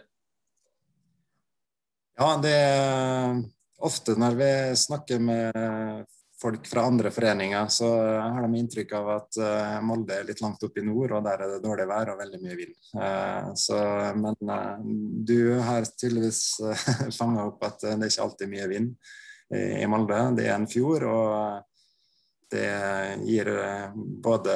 Ja, 2.15 2.29
det 2.39 2.53
er 2.55 3.41
ofte 3.83 4.15
når 4.15 4.37
vi 4.39 4.51
snakker 4.79 5.19
med 5.19 6.05
folk 6.41 6.67
fra 6.67 6.81
andre 6.81 7.11
foreninger, 7.11 7.67
så 7.67 7.89
har 8.19 8.41
de 8.41 8.59
inntrykk 8.59 8.93
av 8.97 9.11
at 9.13 9.37
uh, 9.39 9.75
Molde 9.85 10.17
er 10.17 10.27
litt 10.27 10.41
langt 10.43 10.63
oppe 10.67 10.81
i 10.81 10.85
nord, 10.85 11.13
og 11.15 11.23
der 11.25 11.43
er 11.45 11.53
det 11.53 11.61
dårlig 11.63 11.87
vær 11.89 12.11
og 12.11 12.19
veldig 12.19 12.41
mye 12.43 12.57
vind. 12.59 12.73
Uh, 12.95 13.53
så, 13.59 13.77
men 14.19 14.35
uh, 14.51 14.75
du 15.27 15.55
har 15.63 15.87
tydeligvis 15.95 16.41
uh, 16.65 16.89
fanga 17.15 17.47
opp 17.47 17.63
at 17.67 17.85
det 17.85 17.95
er 17.95 18.11
ikke 18.11 18.27
alltid 18.27 18.51
mye 18.51 18.67
vind 18.71 18.91
i, 19.55 19.63
i 19.85 19.87
Molde. 19.89 20.19
Det 20.35 20.49
er 20.49 20.57
en 20.57 20.69
fjord, 20.69 21.07
og 21.07 21.71
det 22.55 22.67
gir 23.25 23.47
både 24.23 24.53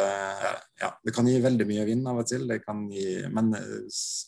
Ja, 0.79 0.91
det 1.03 1.11
kan 1.11 1.27
gi 1.27 1.39
veldig 1.41 1.65
mye 1.67 1.85
vind 1.87 2.07
av 2.07 2.19
og 2.21 2.27
til, 2.29 2.45
det 2.47 2.61
kan 2.61 2.83
gi, 2.93 3.25
men 3.33 3.49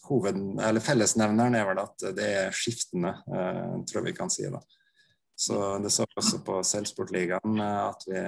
hoved, 0.10 0.40
fellesnevneren 0.84 1.56
er 1.56 1.68
vel 1.70 1.80
at 1.84 2.08
det 2.18 2.26
er 2.42 2.58
skiftende, 2.58 3.14
tror 3.30 4.00
jeg 4.02 4.08
vi 4.10 4.16
kan 4.18 4.34
si. 4.34 4.50
da. 4.52 4.60
Så 5.42 5.58
det 5.82 5.90
så 5.90 6.06
også 6.06 6.42
på 6.46 6.60
Selsportligaen 6.68 7.62
at 7.66 8.04
vi 8.06 8.20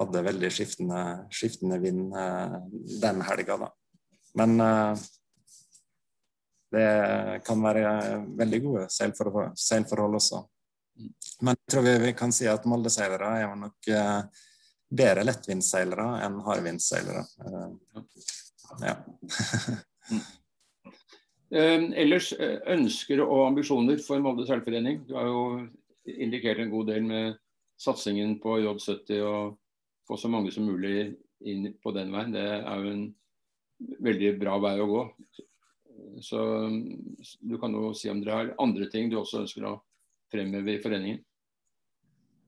hadde 0.00 0.24
veldig 0.26 0.50
skiftende, 0.52 1.02
skiftende 1.32 1.78
vind 1.80 2.16
eh, 2.16 2.56
den 3.02 3.22
helga, 3.24 3.56
da. 3.64 3.70
Men 4.36 4.60
eh, 4.60 5.06
det 6.76 6.90
kan 7.46 7.62
være 7.64 7.92
veldig 8.36 8.60
gode 8.64 8.84
seilforhold, 8.92 10.18
også. 10.18 10.42
Men 11.44 11.56
jeg 11.56 11.72
tror 11.72 11.86
vi, 11.86 11.94
vi 12.04 12.12
kan 12.16 12.32
si 12.32 12.48
at 12.48 12.66
Molde-seilere 12.68 13.32
er 13.40 13.56
nok 13.60 13.88
eh, 13.92 14.44
bedre 14.96 15.24
lettvindseilere 15.24 16.06
enn 16.26 16.38
hardvindseilere. 16.44 17.24
Ja. 18.84 18.94
uh, 21.50 21.82
ellers 22.02 22.30
ønsker 22.36 23.24
og 23.24 23.48
ambisjoner 23.48 24.00
for 24.04 24.22
Molde 24.22 24.46
seilforening? 24.48 25.02
Du 25.08 25.16
har 25.18 25.28
jo 25.30 25.42
indikert 26.06 26.62
en 26.62 26.70
god 26.70 26.90
del 26.92 27.06
med 27.06 27.36
satsingen 27.80 28.38
på 28.40 28.58
J70 28.62 29.20
og 29.26 29.56
få 30.08 30.18
så 30.20 30.30
mange 30.32 30.52
som 30.54 30.66
mulig 30.68 31.12
inn 31.46 31.68
på 31.82 31.92
den 31.96 32.12
veien. 32.14 32.32
Det 32.34 32.46
er 32.46 32.82
jo 32.82 32.92
en 32.92 33.04
veldig 34.06 34.32
bra 34.40 34.56
vei 34.62 34.76
å 34.80 34.88
gå. 34.90 35.02
Så 36.24 36.40
du 37.40 37.56
kan 37.60 37.74
jo 37.76 37.92
si 37.96 38.10
om 38.12 38.22
dere 38.22 38.38
har 38.38 38.54
andre 38.62 38.88
ting 38.92 39.10
du 39.10 39.18
også 39.20 39.42
ønsker 39.44 39.66
å 39.68 39.76
fremheve 40.32 40.76
i 40.76 40.82
foreningen? 40.82 41.20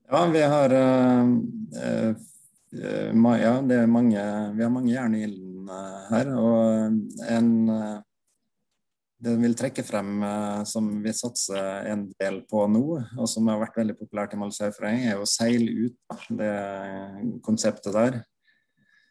Ja, 0.09 0.23
vi 0.33 0.41
har 0.41 0.73
uh, 0.73 1.33
uh, 1.77 2.11
ja, 2.73 3.53
mange, 3.85 4.23
vi 4.55 4.63
har 4.63 4.73
mange 4.73 4.93
jern 4.93 5.17
i 5.17 5.23
ilden 5.27 5.69
her. 6.09 6.31
Og 6.33 7.29
en 7.29 7.49
det 9.19 9.35
vil 9.41 9.55
trekke 9.57 9.83
frem 9.83 10.21
uh, 10.23 10.63
som 10.67 10.87
vi 11.03 11.11
satser 11.15 11.89
en 11.91 12.05
del 12.21 12.41
på 12.47 12.63
nå, 12.71 12.83
og 13.19 13.27
som 13.27 13.49
har 13.51 13.59
vært 13.59 13.79
veldig 13.81 13.95
populært 13.99 14.35
i 14.35 14.39
Malseilforening, 14.39 15.09
er 15.11 15.19
å 15.19 15.27
seile 15.27 15.87
ut. 15.87 15.97
Det 16.39 16.51
konseptet 17.43 17.95
der. 17.95 18.21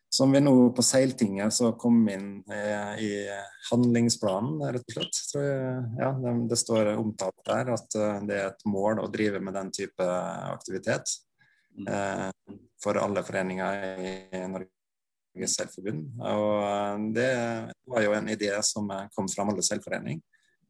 Som 0.09 0.33
vi 0.33 0.41
nå 0.41 0.55
på 0.73 0.81
Seiltinget 0.81 1.53
så 1.53 1.75
kom 1.77 2.01
inn 2.09 2.31
uh, 2.49 2.95
i 2.97 3.13
handlingsplanen, 3.69 4.65
rett 4.73 4.89
og 4.89 4.97
slett. 4.97 5.21
Tror 5.29 5.45
jeg, 5.45 5.85
ja, 6.01 6.11
det, 6.25 6.35
det, 6.55 6.61
står 6.65 6.95
omtalt 6.95 7.45
der 7.45 7.75
at 7.77 8.01
uh, 8.01 8.17
det 8.25 8.41
er 8.41 8.51
et 8.55 8.67
mål 8.69 9.05
å 9.05 9.11
drive 9.13 9.45
med 9.45 9.59
den 9.61 9.73
type 9.83 10.13
aktivitet. 10.49 11.19
Mm. 11.79 12.43
for 12.83 12.99
alle 12.99 13.23
foreninger 13.23 14.01
i 14.03 14.39
Norge 14.51 14.78
Seilforbund. 15.37 16.09
Og 16.19 16.65
eh, 16.65 17.07
det 17.15 17.31
var 17.89 18.05
jo 18.05 18.17
en 18.17 18.29
idé 18.33 18.53
som 18.67 18.91
kom 19.15 19.31
fra 19.31 19.47
Molde 19.47 19.65
seilforening. 19.67 20.23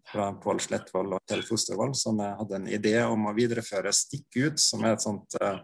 Fra 0.09 0.31
Pål 0.41 0.63
Slettvold 0.65 1.19
og 1.19 1.25
Kjell 1.29 1.45
Fostervold, 1.45 1.97
som 1.99 2.21
hadde 2.23 2.57
en 2.57 2.69
idé 2.73 2.95
om 3.05 3.29
å 3.29 3.35
videreføre 3.37 3.93
Stikk 3.93 4.39
ut, 4.41 4.61
som 4.63 4.85
er 4.85 4.97
et 4.97 5.05
sånt 5.05 5.37
eh, 5.41 5.59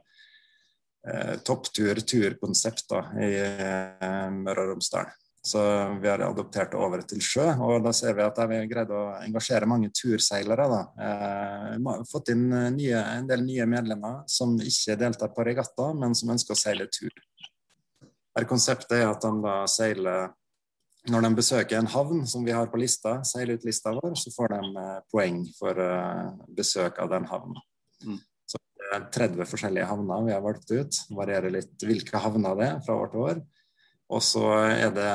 eh 1.08 1.34
topptur-turkonsept 1.44 2.96
i 3.24 3.30
eh, 3.40 4.26
Møre 4.32 4.66
og 4.66 4.74
Romsdal. 4.74 5.08
Så 5.44 5.60
vi 6.00 6.08
har 6.08 6.22
adoptert 6.24 6.70
det 6.72 6.78
over 6.80 7.02
til 7.04 7.20
sjø, 7.20 7.50
og 7.60 7.82
da 7.84 7.90
ser 7.92 8.14
vi 8.16 8.22
at 8.24 8.38
vi 8.48 8.56
har 8.56 8.68
greid 8.68 8.92
å 8.96 9.02
engasjere 9.18 9.68
mange 9.68 9.90
turseilere. 9.92 10.68
Da. 10.72 10.78
Eh, 11.08 12.04
fått 12.08 12.32
inn 12.32 12.46
nye, 12.76 13.02
en 13.18 13.28
del 13.28 13.44
nye 13.44 13.66
medlemmer 13.68 14.22
som 14.28 14.56
ikke 14.56 14.96
deltar 15.00 15.32
på 15.36 15.44
regatta, 15.44 15.90
men 15.96 16.16
som 16.16 16.32
ønsker 16.32 16.56
å 16.56 16.60
seile 16.62 16.88
tur. 16.88 17.12
Her 18.34 18.46
konseptet 18.50 18.96
er 18.98 19.08
at 19.10 19.22
de 19.22 19.30
da 19.44 19.60
seiler 19.70 20.32
Når 21.12 21.26
de 21.26 21.30
besøker 21.36 21.78
en 21.78 21.90
havn 21.92 22.22
som 22.26 22.44
vi 22.46 22.54
har 22.56 22.70
på 22.72 22.80
lista, 22.80 23.18
seiler 23.28 23.58
ut 23.58 23.66
lista 23.68 23.92
vår, 23.92 24.14
så 24.16 24.30
får 24.32 24.54
de 24.54 24.70
eh, 24.80 25.02
poeng 25.12 25.42
for 25.52 25.76
uh, 25.76 26.30
besøk 26.48 26.96
av 27.02 27.10
den 27.12 27.26
havnen. 27.28 27.58
Mm. 28.06 28.16
Så 28.48 28.60
det 28.80 28.88
er 28.96 29.04
30 29.12 29.50
forskjellige 29.50 29.90
havner 29.90 30.24
vi 30.24 30.32
har 30.32 30.40
valgt 30.40 30.72
ut. 30.72 31.02
Varierer 31.12 31.52
litt 31.52 31.84
hvilke 31.84 32.22
havner 32.24 32.56
det 32.56 32.70
er 32.70 32.80
fra 32.86 32.96
år 33.02 33.12
til 33.12 33.26
år. 33.26 33.44
Og 34.16 34.24
så 34.24 34.48
er 34.64 34.96
det 34.96 35.12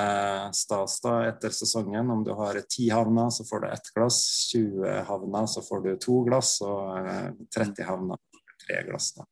stas 0.61 0.99
da 1.01 1.15
etter 1.31 1.57
sesongen. 1.57 2.13
Om 2.13 2.21
du 2.27 2.35
har 2.37 2.61
ti 2.69 2.91
havner, 2.93 3.33
så 3.33 3.47
får 3.49 3.65
du 3.65 3.67
ett 3.71 3.91
glass. 3.97 4.21
20 4.53 4.93
havner, 5.09 5.49
så 5.49 5.65
får 5.65 5.85
du 5.87 5.91
to 6.05 6.21
glass. 6.29 6.59
Og 6.61 7.09
30 7.49 7.81
eh, 7.81 7.89
havner, 7.89 8.21
tre 8.61 8.83
glass. 8.91 9.15
da. 9.17 9.25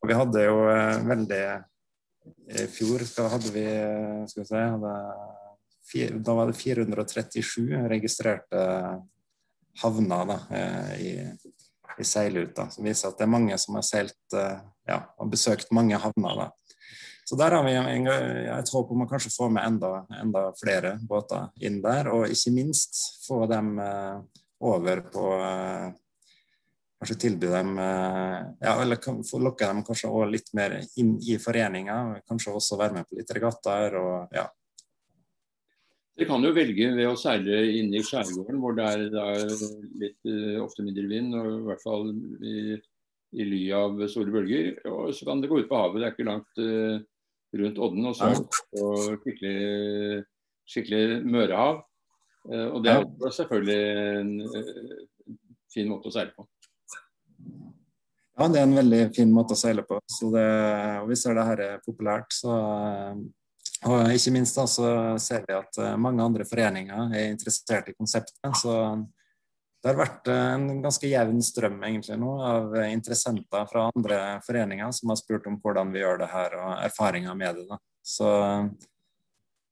Og 0.00 0.08
vi 0.08 0.16
hadde 0.16 0.48
jo 0.48 0.60
veldig 1.04 1.44
i 2.50 2.66
fjor 2.70 3.04
hadde 3.30 3.52
vi, 3.54 3.64
skal 4.30 4.46
se, 4.48 4.64
hadde, 4.74 4.94
da 6.22 6.34
var 6.36 6.50
det 6.50 6.58
437 6.58 7.88
registrerte 7.90 8.64
havner 9.82 10.26
da, 10.26 10.38
eh, 10.50 10.94
i, 11.00 11.12
i 11.98 12.04
seilruta. 12.04 12.68
Som 12.70 12.86
viser 12.88 13.10
at 13.10 13.18
det 13.18 13.26
er 13.26 13.34
mange 13.34 13.58
som 13.58 13.78
har 13.78 13.86
seilt 13.86 14.36
eh, 14.36 14.58
ja, 14.90 15.02
og 15.18 15.30
besøkt 15.32 15.72
mange 15.74 15.98
havner. 16.00 16.44
da. 16.44 16.48
Så 17.24 17.38
der 17.38 17.54
har 17.54 17.62
vi 17.62 17.76
en, 17.78 18.08
et 18.10 18.72
håp 18.74 18.90
om 18.90 19.04
å 19.04 19.08
kanskje 19.10 19.30
få 19.30 19.46
med 19.54 19.62
enda, 19.62 20.04
enda, 20.18 20.48
flere 20.58 20.96
båter 21.06 21.50
inn 21.62 21.78
der. 21.84 22.10
Og 22.10 22.30
ikke 22.32 22.54
minst 22.56 22.98
få 23.26 23.44
dem 23.50 23.76
eh, 23.78 24.16
over 24.66 25.04
på 25.12 25.26
kanskje 27.00 27.16
tilby 27.16 27.48
dem 27.48 27.78
eh, 27.80 28.38
ja, 28.60 28.76
Eller 28.82 29.00
få 29.00 29.40
lokke 29.40 29.66
dem 29.66 29.82
kanskje 29.86 30.10
også 30.10 30.30
litt 30.30 30.50
mer 30.56 30.76
inn 31.00 31.16
i 31.24 31.38
foreninga. 31.40 32.20
Kanskje 32.28 32.56
også 32.58 32.78
være 32.80 32.98
med 32.98 33.08
på 33.08 33.16
litt 33.18 33.32
regattaer 33.36 33.96
og 34.00 34.36
ja. 34.36 34.46
Dere 36.18 36.28
kan 36.28 36.44
jo 36.44 36.52
velge 36.52 36.90
ved 36.92 37.08
å 37.08 37.16
seile 37.16 37.62
inne 37.78 37.96
i 37.96 38.04
skjærgården, 38.04 38.58
hvor 38.60 38.74
det 38.76 38.84
er, 38.84 39.04
det 39.14 39.22
er 39.32 39.52
litt, 40.02 40.18
uh, 40.28 40.58
ofte 40.60 40.84
mindre 40.84 41.06
vind, 41.08 41.32
og 41.38 41.46
i 41.48 41.62
hvert 41.70 41.80
fall 41.80 42.10
i, 42.44 42.56
i 43.40 43.46
ly 43.48 43.60
av 43.78 44.02
store 44.10 44.34
bølger. 44.34 44.68
Og 44.90 45.14
så 45.16 45.30
kan 45.30 45.40
det 45.40 45.48
gå 45.48 45.62
ut 45.62 45.70
på 45.70 45.80
havet. 45.80 46.02
Det 46.02 46.10
er 46.10 46.12
ikke 46.12 46.28
langt 46.28 46.60
uh, 46.60 47.00
rundt 47.62 47.80
Odden. 47.86 48.10
Og 48.10 48.18
så 48.18 48.28
er 48.28 48.36
det 48.36 49.16
skikkelig, 49.22 50.20
skikkelig 50.74 51.22
mørehav. 51.24 51.80
Uh, 52.50 52.66
og 52.66 52.84
det 52.84 52.98
er 52.98 53.36
selvfølgelig 53.38 53.80
en 54.20 54.36
fin 55.72 55.88
måte 55.88 56.12
å 56.12 56.18
seile 56.18 56.36
på. 56.36 56.44
Ja, 58.40 58.46
det 58.48 58.56
er 58.56 58.64
en 58.64 58.78
veldig 58.78 59.02
fin 59.12 59.32
måte 59.36 59.52
å 59.52 59.60
seile 59.60 59.82
på. 59.84 59.98
Så 60.08 60.30
det, 60.32 60.48
og 61.02 61.10
vi 61.10 61.16
ser 61.20 61.36
det 61.36 61.44
her 61.44 61.60
er 61.60 61.82
populært. 61.84 62.32
Så, 62.32 62.54
og 63.84 64.14
ikke 64.16 64.32
minst 64.32 64.56
da, 64.56 64.64
så 64.64 64.92
ser 65.20 65.44
vi 65.44 65.58
at 65.58 65.76
mange 66.00 66.24
andre 66.24 66.46
foreninger 66.48 67.12
er 67.12 67.34
interessert 67.34 67.90
i 67.92 67.96
konseptet. 67.98 68.40
Så 68.56 68.72
det 69.80 69.92
har 69.92 70.00
vært 70.00 70.32
en 70.32 70.80
ganske 70.80 71.08
jevn 71.08 71.44
strøm 71.44 71.78
egentlig 71.84 72.16
nå 72.20 72.32
av 72.44 72.74
interessenter 72.86 73.68
fra 73.68 73.86
andre 73.92 74.22
foreninger 74.44 74.96
som 74.96 75.12
har 75.12 75.20
spurt 75.20 75.48
om 75.48 75.60
hvordan 75.60 75.92
vi 75.92 76.00
gjør 76.00 76.22
det 76.24 76.32
her, 76.32 76.56
og 76.64 76.72
erfaringer 76.88 77.36
med 77.36 77.60
det. 77.60 77.68
Da. 77.68 77.80
Så 78.00 78.32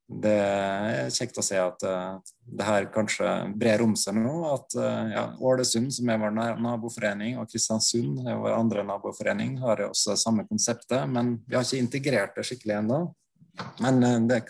det 0.09 0.33
er 0.33 1.11
kjekt 1.13 1.37
å 1.37 1.45
se 1.45 1.59
at 1.61 1.83
uh, 1.85 2.17
det 2.41 2.65
her 2.65 2.87
kanskje 2.93 3.29
brer 3.61 3.83
om 3.85 3.93
seg 3.99 4.17
nå. 4.17 4.35
At 4.55 4.77
uh, 4.81 5.11
ja, 5.13 5.25
Ålesund, 5.45 5.93
som 5.93 6.09
er 6.09 6.21
vår 6.23 6.33
naboforening, 6.65 7.37
og 7.37 7.51
Kristiansund, 7.53 8.23
er 8.25 8.39
vår 8.41 8.57
andre 8.57 8.87
naboforening, 8.89 9.59
har 9.61 9.85
også 9.91 10.17
samme 10.17 10.47
konseptet. 10.49 11.05
Men 11.13 11.37
vi 11.45 11.59
har 11.59 11.67
ikke 11.67 11.83
integrert 11.85 12.39
det 12.39 12.47
skikkelig 12.49 12.79
ennå. 12.79 13.03
Men 13.85 14.01
uh, 14.01 14.15
det 14.31 14.47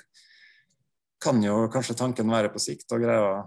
kan 1.18 1.42
jo 1.42 1.64
kanskje 1.74 1.98
tanken 1.98 2.30
være 2.30 2.52
på 2.54 2.62
sikt 2.62 2.94
å 2.94 3.00
greie 3.02 3.24
å 3.26 3.38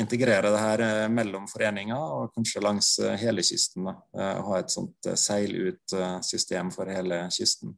integrere 0.00 0.54
det 0.54 0.62
her 0.62 1.10
mellom 1.10 1.48
foreninger 1.50 1.98
og 1.98 2.30
kanskje 2.32 2.62
langs 2.62 2.92
hele 3.20 3.42
kysten. 3.44 3.90
Da. 3.90 4.28
Ha 4.46 4.60
et 4.62 4.70
sånt 4.70 5.08
seil 5.18 5.50
ut-system 5.66 6.70
for 6.72 6.88
hele 6.94 7.24
kysten. 7.34 7.74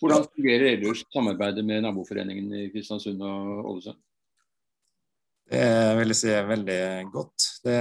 Hvordan 0.00 0.26
fungerer 0.26 0.72
ellers 0.72 1.04
samarbeidet 1.14 1.64
med 1.66 1.84
naboforeningen 1.84 2.50
i 2.58 2.66
Kristiansund 2.72 3.22
og 3.22 3.70
Ålesund? 3.70 4.00
Det 5.44 5.64
vil 5.98 6.08
jeg 6.08 6.18
si 6.18 6.30
er 6.32 6.46
veldig 6.48 6.82
godt. 7.12 7.46
Det, 7.66 7.80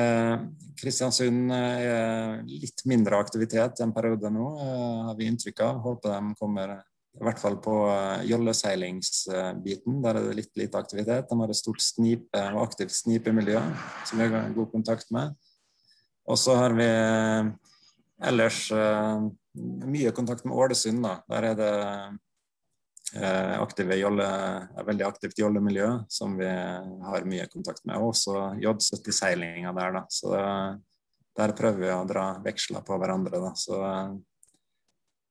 Kristiansund 0.80 1.54
er 1.56 2.42
litt 2.50 2.84
mindre 2.92 3.22
aktivitet 3.24 3.80
en 3.82 3.94
periode 3.96 4.32
nå, 4.34 4.48
eh, 4.60 4.98
har 5.08 5.16
vi 5.20 5.30
inntrykk 5.32 5.64
av. 5.64 5.80
Håper 5.86 6.12
de 6.12 6.36
kommer 6.40 6.74
i 6.76 7.24
hvert 7.24 7.40
fall 7.40 7.56
på 7.64 7.78
eh, 7.94 8.26
jolleseilingsbiten. 8.30 10.02
Der 10.04 10.20
er 10.20 10.28
det 10.28 10.38
litt 10.42 10.52
lite 10.60 10.82
aktivitet. 10.82 11.30
De 11.30 11.40
har 11.40 11.54
et 11.54 11.62
stort 11.62 11.82
snipe, 11.82 12.44
og 12.52 12.66
aktivt 12.66 12.96
snipemiljø 12.98 13.62
som 14.10 14.20
vi 14.20 14.30
har 14.36 14.56
god 14.58 14.72
kontakt 14.74 15.14
med. 15.16 15.32
Og 16.28 16.40
så 16.40 16.56
har 16.60 16.76
vi 16.76 16.90
ellers 18.28 18.66
mye 19.86 20.12
kontakt 20.12 20.46
med 20.46 20.56
Ålesund. 20.56 21.04
da. 21.04 21.18
Der 21.30 21.44
er 21.44 21.56
det 21.60 21.74
eh, 23.16 23.62
aktive 23.62 23.98
jolle, 24.00 24.28
veldig 24.86 25.06
aktivt 25.08 25.40
jollemiljø 25.40 25.90
som 26.10 26.38
vi 26.38 26.50
har 26.50 27.30
mye 27.30 27.48
kontakt 27.52 27.86
med. 27.86 28.02
Også 28.02 28.56
J70-seilinga 28.62 29.74
der, 29.78 30.00
da. 30.00 30.06
Så 30.10 30.34
der 31.38 31.56
prøver 31.58 31.82
vi 31.82 31.92
å 31.94 32.06
dra 32.10 32.28
veksler 32.44 32.86
på 32.86 32.98
hverandre. 33.02 33.42
da. 33.42 33.54
Så 33.58 33.80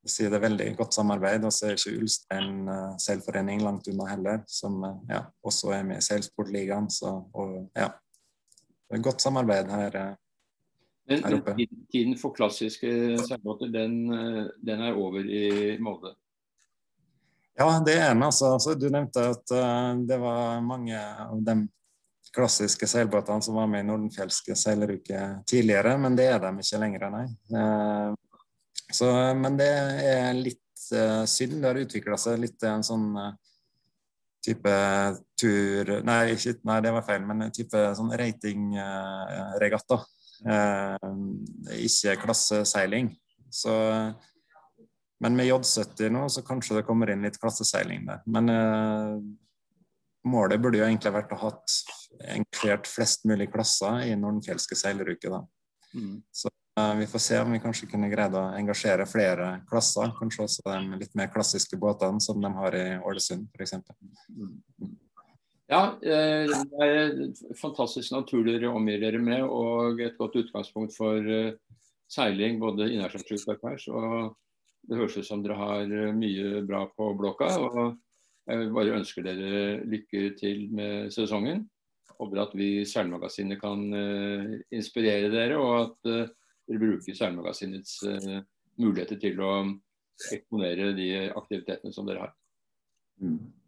sier 0.07 0.31
det 0.31 0.41
er 0.41 0.49
veldig 0.49 0.71
godt 0.79 0.95
samarbeid. 0.99 1.45
Og 1.47 1.55
så 1.55 1.69
er 1.69 1.79
ikke 1.79 1.99
Ulstein 1.99 2.71
seilforening 3.03 3.63
langt 3.63 3.91
unna 3.91 4.09
heller, 4.11 4.43
som 4.51 4.81
ja, 5.11 5.25
også 5.47 5.75
er 5.77 5.87
med 5.87 6.03
i 6.03 6.07
Seilsportligaen. 6.07 6.91
Så 6.91 7.15
og, 7.35 7.59
ja, 7.79 7.91
det 8.91 8.99
er 8.99 9.07
godt 9.11 9.23
samarbeid 9.25 9.71
her. 9.71 10.03
Uh, 11.11 11.19
men 11.57 11.69
tiden 11.93 12.17
for 12.19 12.35
klassiske 12.37 12.89
seilbåter, 13.27 13.73
den, 13.75 13.97
den, 14.63 14.83
er 14.83 14.99
over 14.99 15.25
i 15.27 15.77
Molde? 15.83 16.15
Ja, 17.59 17.83
det 17.85 17.99
er 17.99 18.15
den. 18.15 18.23
Altså. 18.23 18.53
altså 18.55 18.75
du 18.75 18.89
nevnte 18.91 19.29
at 19.35 19.55
uh, 19.55 19.93
det 20.09 20.19
var 20.23 20.61
mange 20.65 20.99
av 20.99 21.43
de 21.45 21.57
klassiske 22.33 22.89
seilbåtene 22.89 23.45
som 23.45 23.59
var 23.59 23.69
med 23.69 23.85
i 23.85 23.89
Nordenfjelske 23.91 24.57
seileruke 24.57 25.21
tidligere, 25.49 25.99
men 26.01 26.17
det 26.17 26.31
er 26.33 26.41
de 26.41 26.53
ikke 26.65 26.81
lenger, 26.81 27.09
nei. 27.13 27.27
Uh, 27.53 28.15
så, 28.93 29.09
men 29.37 29.59
det 29.61 29.69
er 30.09 30.33
litt 30.37 30.87
uh, 30.95 31.25
synd. 31.29 31.59
Det 31.61 31.69
har 31.69 31.83
utvikla 31.83 32.19
seg 32.21 32.41
litt 32.41 32.69
en 32.69 32.85
sånn 32.87 33.11
type 34.43 34.73
tur 35.38 35.91
Nei, 36.07 36.35
ikke, 36.35 36.57
nei, 36.67 36.81
det 36.83 36.93
var 36.95 37.05
feil, 37.07 37.23
men 37.27 37.47
en 37.47 37.55
type 37.55 37.79
sånn 37.99 38.12
ratingregatta. 38.19 39.99
Eh, 39.99 40.22
ikke 40.42 42.16
klasseseiling. 42.24 43.12
Så, 43.52 43.72
men 45.22 45.37
med 45.37 45.46
J70 45.46 46.12
nå, 46.14 46.24
så 46.33 46.42
kanskje 46.46 46.78
det 46.78 46.87
kommer 46.88 47.12
inn 47.12 47.24
litt 47.26 47.38
klasseseiling 47.40 48.07
der. 48.09 48.22
Men 48.26 48.48
eh, 48.52 49.18
målet 50.28 50.62
burde 50.62 50.81
jo 50.81 50.87
egentlig 50.87 51.12
vært 51.14 51.35
å 51.35 51.40
ha 51.42 51.52
enklert 52.33 52.88
flest 52.90 53.26
mulig 53.28 53.50
klasser 53.52 54.07
i 54.09 54.16
Nordenfjelske 54.18 54.78
seileruke. 54.78 55.42
Mm. 55.92 56.22
Så 56.33 56.48
uh, 56.78 56.94
vi 56.98 57.09
får 57.11 57.24
se 57.26 57.40
om 57.42 57.52
vi 57.52 57.61
kanskje 57.62 57.90
kunne 57.90 58.11
greid 58.12 58.37
å 58.38 58.48
engasjere 58.57 59.07
flere 59.11 59.52
klasser. 59.68 60.14
Kanskje 60.18 60.46
også 60.46 60.66
de 60.68 61.00
litt 61.02 61.16
mer 61.18 61.33
klassiske 61.33 61.78
båtene 61.81 62.22
som 62.22 62.40
de 62.40 62.52
har 62.57 62.78
i 62.78 62.87
Ålesund 63.02 63.48
f.eks. 63.52 63.76
Mm. 64.33 64.96
Ja, 65.73 65.99
eh, 66.03 66.51
det 66.53 66.85
er 66.85 67.13
fantastisk 67.57 68.13
natur 68.13 68.45
dere 68.45 68.69
omgir 68.69 69.01
dere 69.01 69.21
med, 69.23 69.45
og 69.47 70.01
et 70.05 70.19
godt 70.19 70.37
utgangspunkt 70.43 70.93
for 70.93 71.17
eh, 71.25 71.55
seiling 72.13 72.59
både 72.61 72.91
innaskjærs 72.93 73.47
og 73.49 73.55
utpers. 73.57 73.87
Og 73.89 74.35
det 74.91 74.99
høres 74.99 75.17
ut 75.17 75.29
som 75.29 75.45
dere 75.45 75.57
har 75.57 75.87
eh, 75.87 76.13
mye 76.17 76.61
bra 76.69 76.83
på 76.93 77.13
blokka. 77.17 77.49
og 77.57 77.79
Jeg 78.51 78.69
bare 78.75 78.99
ønsker 78.99 79.25
dere 79.25 79.63
lykke 79.89 80.35
til 80.43 80.67
med 80.77 81.09
sesongen. 81.15 81.65
Håper 82.19 82.43
at 82.45 82.53
vi 82.59 82.69
i 82.83 82.85
Seilmagasinet 82.87 83.61
kan 83.63 83.81
inspirere 84.75 85.31
dere, 85.33 85.57
og 85.57 85.73
at 85.79 85.97
dere 86.05 86.83
bruker 86.83 87.17
Seilmagasinets 87.17 87.97
muligheter 88.77 89.19
til 89.23 89.41
å 89.41 89.55
eksponere 90.35 90.93
de 90.99 91.09
aktivitetene 91.33 91.95
som 91.97 92.07
dere 92.07 92.27
har. 92.27 92.37
Mm. 93.23 93.62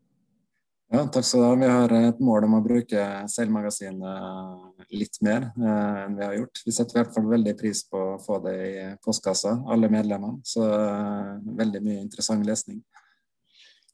Ja, 0.93 1.01
takk 1.09 1.25
skal 1.25 1.41
du 1.41 1.47
ha. 1.47 1.55
Vi 1.59 1.69
har 1.71 1.93
et 1.97 2.21
mål 2.23 2.45
om 2.47 2.59
å 2.59 2.63
bruke 2.65 3.05
seilmagasinet 3.33 4.93
litt 4.95 5.17
mer 5.25 5.49
eh, 5.57 6.03
enn 6.05 6.19
vi 6.19 6.27
har 6.27 6.37
gjort. 6.37 6.61
Vi 6.67 6.75
setter 6.77 6.99
i 6.99 7.01
hvert 7.01 7.15
fall 7.17 7.31
veldig 7.31 7.55
pris 7.59 7.81
på 7.89 8.03
å 8.13 8.21
få 8.23 8.39
det 8.45 8.55
i 8.69 8.85
postkassa, 9.05 9.57
alle 9.73 9.91
medlemmene. 9.91 10.45
Så 10.47 10.67
eh, 10.69 11.33
veldig 11.63 11.83
mye 11.87 12.05
interessant 12.05 12.47
lesning. 12.47 12.83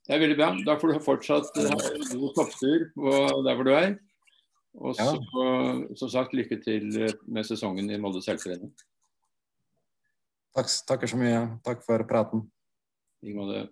Det 0.04 0.16
er 0.16 0.22
veldig 0.24 0.38
bra. 0.40 0.50
Da 0.66 0.76
får 0.80 0.92
du 0.92 1.00
fortsatt 1.06 1.60
ha 1.62 1.80
god 2.10 2.36
topptur 2.36 2.88
der 3.46 3.54
hvor 3.54 3.68
du 3.68 3.74
er. 3.76 3.92
Og 4.80 4.94
så, 4.98 5.06
ja. 5.14 5.96
som 5.98 6.10
sagt, 6.10 6.34
lykke 6.34 6.60
til 6.62 6.90
med 7.26 7.46
sesongen 7.46 7.90
i 7.90 7.98
Molde 7.98 8.22
seilforening. 8.22 8.70
Takk, 10.54 10.70
takker 10.86 11.10
så 11.10 11.18
mye. 11.18 11.42
Takk 11.66 11.82
for 11.86 12.02
praten. 12.10 12.44
I 13.22 13.34
måte. 13.36 13.68